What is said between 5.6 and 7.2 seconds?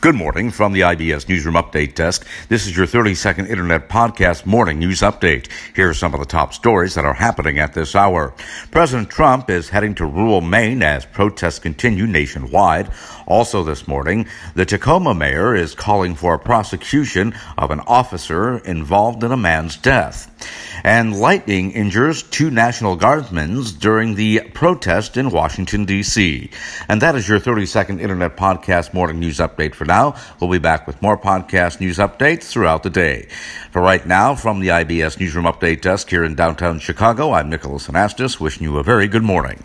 Here are some of the top stories that are